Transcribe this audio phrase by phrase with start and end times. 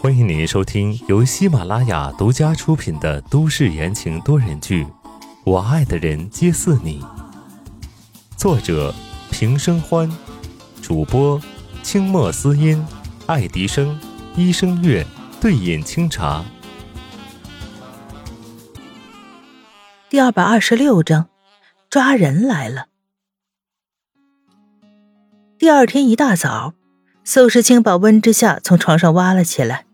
[0.00, 4.84] 欢迎您收听由喜马拉雅独家出品的都市言情多人剧
[5.44, 7.00] 《我爱的人皆似你》，
[8.36, 8.92] 作者
[9.30, 10.10] 平生欢，
[10.82, 11.40] 主播
[11.84, 12.84] 清墨思音、
[13.26, 13.96] 爱迪生、
[14.34, 15.06] 医生月、
[15.40, 16.44] 对饮清茶。
[20.10, 21.28] 第二百二十六章，
[21.88, 22.86] 抓人来了。
[25.56, 26.74] 第二天一大早，
[27.26, 29.86] 宋时清把温之夏从床上挖了起来，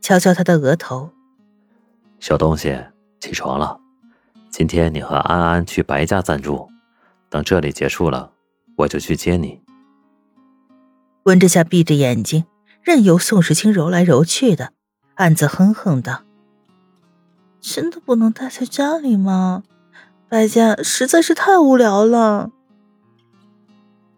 [0.00, 1.10] 敲敲他的额头
[2.20, 2.78] ：“小东西，
[3.20, 3.80] 起床了。
[4.48, 6.68] 今天你和安安去白家暂住，
[7.28, 8.30] 等这里结束了，
[8.76, 9.60] 我就去接你。”
[11.26, 12.44] 温之夏闭着眼睛，
[12.80, 14.72] 任由宋时清揉来揉去的，
[15.16, 16.22] 暗自哼哼道。
[17.60, 19.64] 真的不能待在家里吗？
[20.28, 22.50] 白家实在是太无聊了。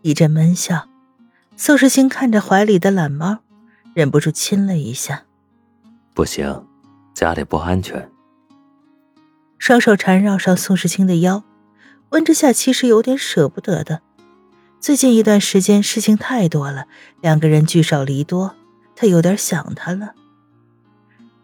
[0.02, 0.88] 一阵闷笑，
[1.62, 3.40] 宋时清看着怀里的懒猫，
[3.92, 5.24] 忍不住亲了一下。
[6.14, 6.66] 不行，
[7.12, 8.10] 家里不安全。
[9.58, 11.44] 双手缠绕上宋时清的腰，
[12.12, 14.00] 温之夏其实有点舍不得的。
[14.80, 16.86] 最近一段时间事情太多了，
[17.20, 18.54] 两个人聚少离多，
[18.96, 20.14] 他有点想他了。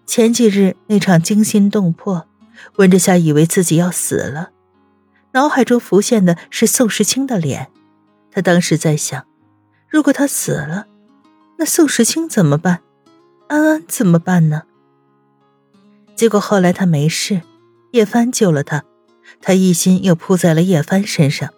[0.07, 2.27] 前几日那场惊心动魄，
[2.77, 4.49] 温之夏以为自己要死了，
[5.33, 7.69] 脑海中浮现的是宋时清的脸。
[8.31, 9.27] 他当时在想，
[9.89, 10.87] 如果他死了，
[11.59, 12.83] 那宋时清怎么办？
[13.49, 14.65] 安安怎么办呢？
[16.15, 17.43] 结果后来他没事，
[17.93, 18.85] 叶帆救了他，
[19.41, 21.53] 他一心又扑在了叶帆身上，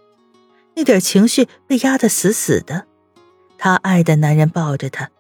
[0.74, 2.86] 那点情绪被压得死死的。
[3.56, 5.10] 他爱的男人抱着他，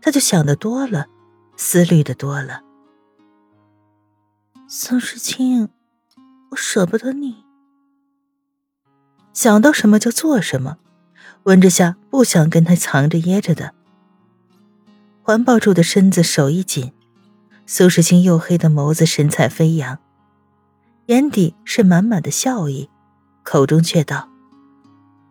[0.00, 1.06] 他就想的多了，
[1.56, 2.62] 思虑的多了。
[4.66, 5.68] 宋时清，
[6.50, 7.44] 我舍不得你。
[9.32, 10.78] 想到什么就做什么，
[11.44, 13.72] 温之夏不想跟他藏着掖着的。
[15.22, 16.92] 环抱住的身子，手一紧，
[17.66, 19.98] 苏时清黝黑的眸子神采飞扬，
[21.06, 22.88] 眼底是满满的笑意，
[23.42, 24.28] 口中却道：“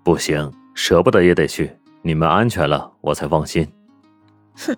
[0.03, 1.77] 不行，舍不得也得去。
[2.01, 3.71] 你们安全了，我才放心。”
[4.55, 4.75] 哼，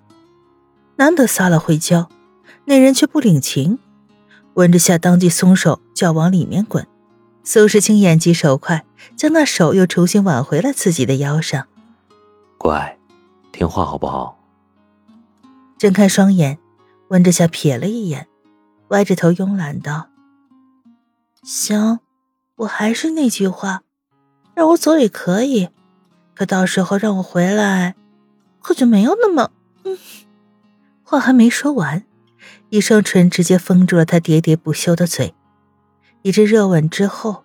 [0.98, 2.10] 难得撒了回娇，
[2.66, 3.80] 那人却不领情。
[4.54, 6.88] 温之夏当即松手，就要往里面滚。
[7.48, 8.84] 苏时清眼疾手快，
[9.16, 11.68] 将那手又重新挽回了自己的腰上。
[12.58, 12.98] 乖，
[13.52, 14.40] 听话好不好？
[15.78, 16.58] 睁开双眼，
[17.10, 18.28] 温之夏瞥了一眼，
[18.88, 20.10] 歪着头慵懒道
[21.46, 22.00] ：“行，
[22.56, 23.84] 我还是那句话，
[24.56, 25.70] 让我走也可以，
[26.34, 27.96] 可到时候让我回来，
[28.60, 29.52] 可就没有那么……
[29.84, 29.98] 嗯。”
[31.06, 32.04] 话还没说完。
[32.70, 35.36] 一双唇直接封住了他喋喋不休的嘴，
[36.26, 37.44] 一阵热吻之后，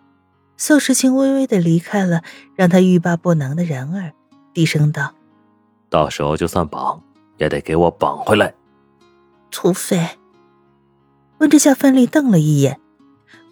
[0.56, 2.22] 宋时清微微的离开了
[2.56, 4.14] 让他欲罢不能的人儿，
[4.54, 5.12] 低声道
[5.90, 7.02] ：“到时候就算绑，
[7.36, 8.54] 也得给我绑回来。”
[9.52, 10.16] 土匪。
[11.40, 12.80] 温之夏奋力瞪了一眼，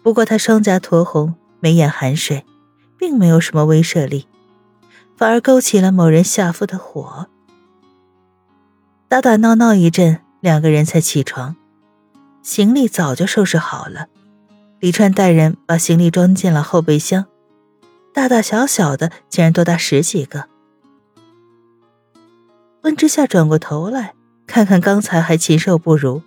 [0.01, 2.43] 不过他双颊酡红，眉眼含水，
[2.97, 4.27] 并没有什么威慑力，
[5.15, 7.27] 反而勾起了某人下腹的火。
[9.07, 10.21] 打打闹闹一阵。
[10.39, 11.55] 两个人才起床，
[12.41, 14.07] 行李早就收拾好了。
[14.79, 17.25] 李川带人把行李装进了后备箱，
[18.13, 20.45] 大大小小的竟然多达十几个。
[22.83, 24.13] 温之夏转过头来，
[24.47, 26.21] 看看刚才还禽兽不如，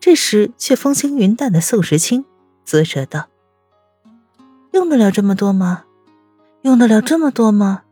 [0.00, 2.24] 这时却风轻云淡的宋时清，
[2.64, 3.28] 啧舌道
[4.72, 5.84] ：“用得了这么多吗？
[6.62, 7.84] 用得了这么多吗？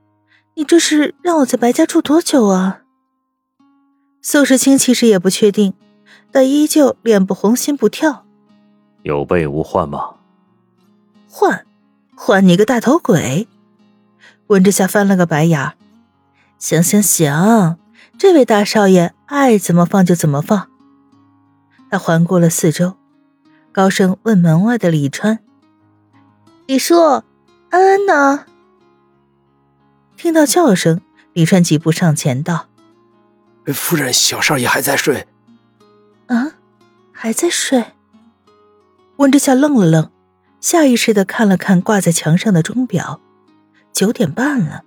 [0.54, 2.82] 你这是让我在白家住多久啊？”
[4.20, 5.74] 宋时清其实也不确定，
[6.32, 8.26] 但依旧脸不红心不跳。
[9.02, 10.14] 有备无患吗？
[11.28, 11.66] 换，
[12.14, 13.48] 换你个大头鬼！
[14.48, 15.74] 温之夏翻了个白眼。
[16.58, 17.78] 行行行，
[18.18, 20.68] 这位大少爷爱怎么放就怎么放。
[21.90, 22.96] 他环顾了四周，
[23.72, 25.38] 高声问门外的李川
[26.66, 27.24] ：“李叔，安
[27.70, 28.46] 安呢？”
[30.16, 31.00] 听到叫声，
[31.32, 32.66] 李川几步上前道。
[33.66, 35.26] 夫人，小少爷还在睡。
[36.26, 36.52] 啊，
[37.12, 37.84] 还在睡。
[39.20, 40.10] 温之夏愣了愣，
[40.62, 43.20] 下意识的看了看挂在墙上的钟表，
[43.92, 44.82] 九点半了。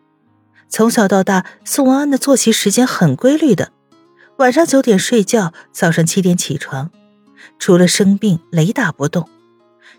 [0.67, 3.71] 从小到大，宋文安的作息时间很规律的，
[4.37, 6.89] 晚上九点睡觉，早上七点起床，
[7.59, 9.29] 除了生病雷打不动。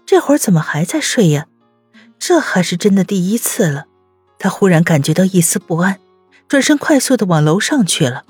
[0.05, 1.47] 这会儿怎么还在睡呀？
[2.19, 3.87] 这还是真的第一次了。
[4.41, 6.01] 他忽然感觉到一丝不安，
[6.49, 8.25] 转身快速的往楼上去了。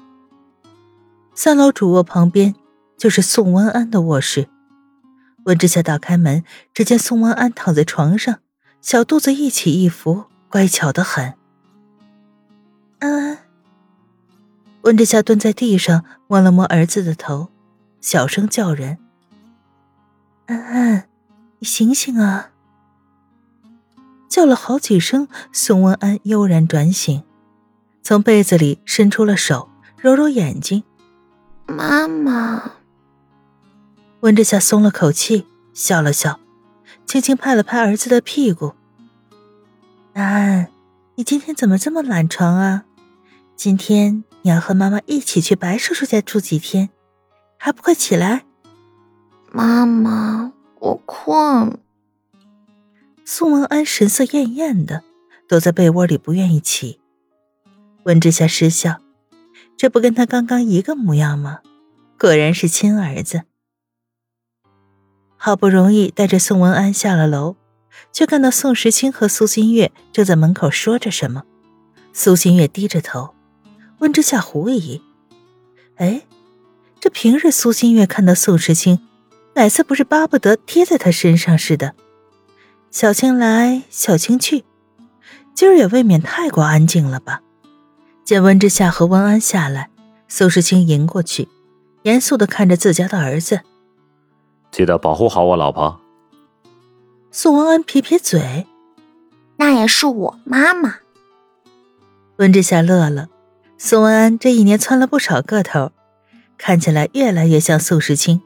[1.34, 2.54] 三楼主卧旁边
[2.98, 4.48] 就是宋文安的卧室。
[5.44, 6.42] 温之夏打开门，
[6.72, 8.40] 只见宋文安躺在床上，
[8.80, 11.34] 小肚子一起一伏，乖巧的很。
[13.00, 13.38] 安安，
[14.82, 17.48] 温之夏蹲在地上，摸了摸儿子的头，
[18.00, 18.98] 小声叫人
[20.46, 21.08] ：“安安，
[21.58, 22.50] 你醒醒啊！”
[24.28, 27.22] 叫了好几声，宋文安悠然转醒，
[28.02, 29.68] 从被子里伸出了手，
[29.98, 30.82] 揉揉眼睛。
[31.66, 32.72] 妈妈。
[34.24, 36.40] 温之夏松了口气，笑了笑，
[37.04, 38.72] 轻轻拍了拍儿子的屁股。
[40.14, 40.70] 安，
[41.16, 42.86] 你今天怎么这么懒床啊？
[43.54, 46.88] 今天你要和妈妈一起去白叔叔家住几天，
[47.58, 48.46] 还不快起来？
[49.52, 51.78] 妈妈，我困。
[53.26, 55.04] 宋文安神色艳艳的，
[55.46, 56.98] 躲在被窝里不愿意起。
[58.04, 59.02] 温之夏失笑，
[59.76, 61.58] 这不跟他刚刚一个模样吗？
[62.18, 63.42] 果然是亲儿子。
[65.44, 67.56] 好不容易带着宋文安下了楼，
[68.14, 71.42] 却看到宋时清和苏新月正在门口说着什么。
[72.14, 73.34] 苏新月低着头，
[73.98, 75.02] 温之夏狐疑
[76.00, 76.22] ：“哎，
[76.98, 79.00] 这平日苏新月看到宋时清，
[79.56, 81.92] 哪次不是巴不得贴在他身上似的？”
[82.90, 84.64] 小青来，小青去，
[85.54, 87.42] 今儿也未免太过安静了吧？
[88.24, 89.90] 见温之夏和温安下来，
[90.26, 91.50] 苏时清迎过去，
[92.04, 93.60] 严肃的看着自家的儿子
[94.74, 96.00] ：“记得保护好我老婆。”
[97.30, 98.66] 宋文安撇撇嘴
[99.56, 100.96] ：“那也是我妈妈。”
[102.38, 103.28] 温之夏乐了，
[103.78, 105.92] 宋文安这一年窜了不少个头，
[106.58, 108.42] 看起来越来越像宋时清。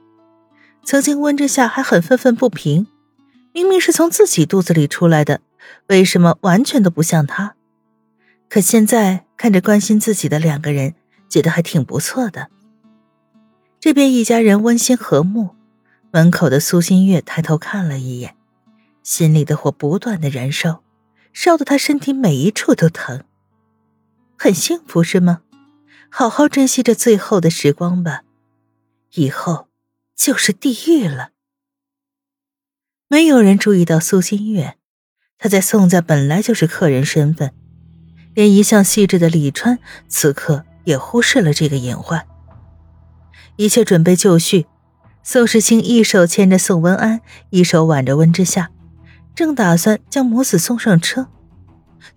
[0.85, 2.87] 曾经温之夏还很愤愤不平。
[3.55, 5.41] 明明是从自己肚子里出来的，
[5.89, 7.55] 为什么完全都不像他？
[8.51, 10.95] 可现在看着关心自己的两个人，
[11.31, 12.49] 觉得还挺不错的。
[13.81, 15.51] 这边一家人温馨和睦，
[16.11, 18.35] 门口的苏新月抬头看了一眼，
[19.03, 20.83] 心里的火不断的燃烧，
[21.33, 23.25] 烧得他身体每一处都疼。
[24.39, 25.43] 很幸福是吗？
[26.11, 28.23] 好好珍惜这最后的时光吧，
[29.15, 29.69] 以后
[30.17, 31.31] 就是地狱了。
[33.09, 34.79] 没有人注意到苏新月，
[35.39, 37.53] 他在宋家本来就是客人身份，
[38.33, 39.79] 连一向细致的李川
[40.09, 42.27] 此刻也忽视了这个隐患。
[43.57, 44.67] 一切准备就绪，
[45.31, 47.21] 宋时清一手牵着宋文安，
[47.51, 48.71] 一手挽着温之夏，
[49.35, 51.27] 正打算将母子送上车，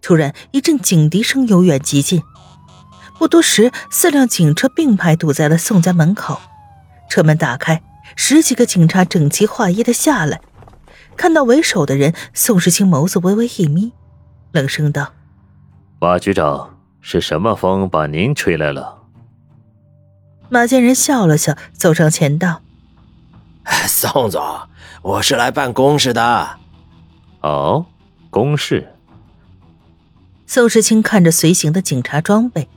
[0.02, 2.24] 突然一阵警笛声由远及近，
[3.20, 6.40] 不多时，四辆警车并排堵在了宋家门口，
[7.10, 7.84] 车门打开，
[8.16, 10.40] 十几个警察整齐划一的下来。
[11.18, 13.92] 看到为首的人，宋时清眸子微微一眯，
[14.54, 15.12] 冷声道
[16.00, 19.02] ：“马局长，是什么风把您吹来了？”
[20.48, 22.62] 马建仁笑了笑，走上前道
[23.88, 24.44] ：“宋总，
[25.02, 26.60] 我是来办公事的。
[27.42, 27.86] ”“哦，
[28.30, 28.96] 公事。”
[30.46, 32.68] 宋时清看着随行的警察装备，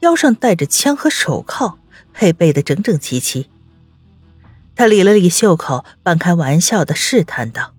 [0.00, 1.78] 腰上带着枪和手铐，
[2.12, 3.48] 配备的整整齐齐。
[4.74, 7.72] 他理了理袖口，半开玩笑的试探道：“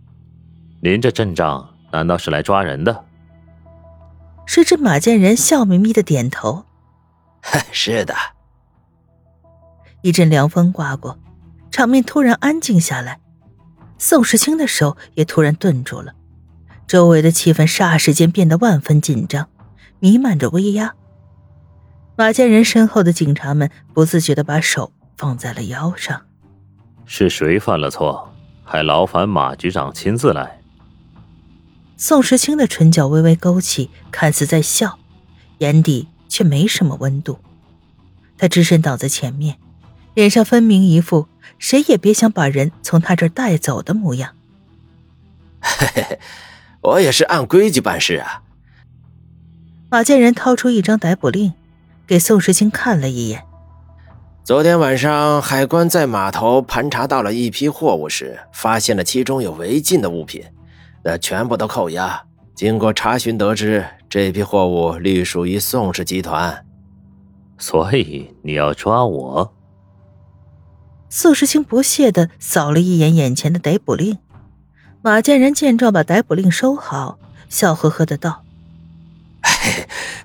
[0.82, 3.06] 您这阵仗难道是来抓人的？”
[4.48, 6.66] 谁知马建仁笑眯眯的点头
[7.72, 8.16] ：“是的。”
[10.02, 11.20] 一阵凉风刮过，
[11.78, 13.20] 场面突然安静下来。
[14.00, 16.16] 宋时清的手也突然顿住了，
[16.88, 19.48] 周围的气氛霎时间变得万分紧张，
[20.00, 20.96] 弥漫着威压。
[22.16, 26.24] 马建仁身后的警察们不自觉的把手放在了腰上。
[27.06, 30.60] 是谁犯了错，还劳烦马局长亲自来？
[31.96, 34.98] 宋时清的唇角微微勾起，看似在笑，
[35.60, 37.38] 眼底却没什么温度。
[38.36, 39.60] 他只身挡在前面，
[40.16, 44.34] 脸上分明一副谁也别想把人从他这儿带走的模样。
[45.60, 46.20] 嘿嘿嘿，
[46.82, 48.44] 我也是按规矩办事啊。
[49.90, 51.54] 马建仁掏出一张逮捕令，
[52.06, 53.44] 给宋时清看了一眼。
[54.44, 60.44] 昨天晚上，海关在码头盘查到了一批货物时，发现了其中有违禁的物品，
[61.04, 62.24] 那全部都扣押。
[62.56, 66.66] 经过查询得知，这批货物隶属于宋氏集团。
[67.58, 69.54] 所以你要抓我？
[71.10, 74.18] 宋时清不屑的扫了一眼眼前的逮捕令。
[75.02, 77.18] 马建仁见状，把逮捕令收好，
[77.50, 78.44] 笑呵呵的道：“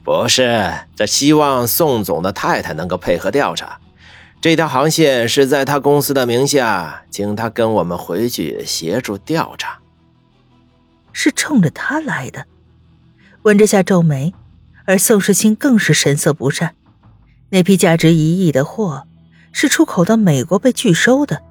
[0.03, 3.79] 不是，这希望宋总的太太能够配合调查。”
[4.41, 9.79] 这条航线是在他公司的名下，请他跟我们回去协助调查。
[11.13, 12.47] 是冲着他来的，
[13.43, 14.35] 温之夏皱眉，
[14.85, 16.75] 而宋时清更是神色不善。
[17.51, 19.07] 那批价值一亿的货
[19.53, 21.43] 是出口到美国被拒收的，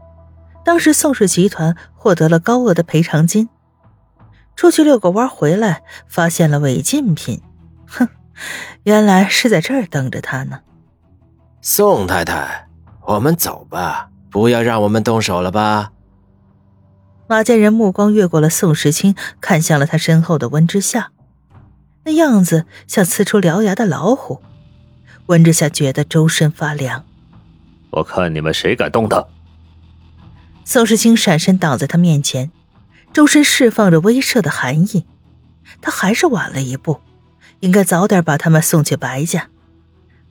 [0.66, 3.48] 当时宋氏集团获得了高额的赔偿金。
[4.56, 7.42] 出去遛个弯回来，发现了违禁品，
[7.88, 8.10] 哼，
[8.84, 10.60] 原来是在这儿等着他呢。
[11.62, 12.68] 宋太太，
[13.06, 15.92] 我们走吧，不要让我们动手了吧。
[17.28, 21.12] 马建仁目光越过了宋时清，看向了他身后的温之夏，
[22.04, 24.42] 那样子像呲出獠牙的老虎。
[25.28, 27.06] 温之夏觉得周身发凉。
[27.92, 29.28] 我看你们谁敢动他！
[30.64, 32.52] 宋时清闪身挡在他面前，
[33.14, 35.06] 周身释放着威慑的寒意。
[35.82, 37.02] 他还是晚了一步，
[37.60, 39.50] 应该早点把他们送去白家。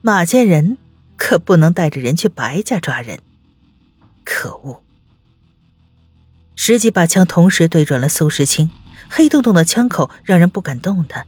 [0.01, 0.77] 马家人
[1.17, 3.19] 可不能带着人去白家抓人。
[4.23, 4.81] 可恶！
[6.55, 8.71] 十几把枪同时对准了宋时清，
[9.09, 11.25] 黑洞洞的枪口让人不敢动弹。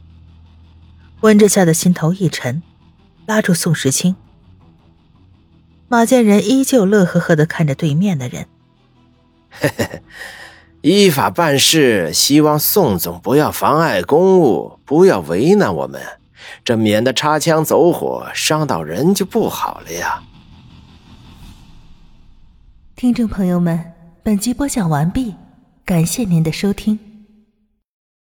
[1.20, 2.62] 温之夏的心头一沉，
[3.26, 4.16] 拉住宋时清。
[5.94, 8.48] 马建仁依旧乐呵呵的看着对面的人，
[9.52, 10.02] 嘿嘿嘿，
[10.80, 16.02] 依法办事，希望宋总不要妨碍公务，不要为难我们，
[16.64, 20.20] 这免得擦枪走火，伤到人就不好了呀。
[22.96, 23.92] 听众朋友们。
[24.24, 25.36] 本集播讲完毕，
[25.84, 27.13] 感谢您的收听。